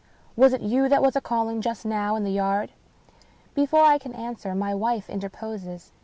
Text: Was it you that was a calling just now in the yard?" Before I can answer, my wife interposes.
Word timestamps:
Was 0.35 0.51
it 0.51 0.61
you 0.63 0.89
that 0.89 1.03
was 1.03 1.15
a 1.15 1.21
calling 1.21 1.61
just 1.61 1.85
now 1.85 2.15
in 2.15 2.23
the 2.23 2.31
yard?" 2.31 2.71
Before 3.53 3.83
I 3.83 3.99
can 3.99 4.13
answer, 4.13 4.55
my 4.55 4.73
wife 4.73 5.07
interposes. 5.07 5.91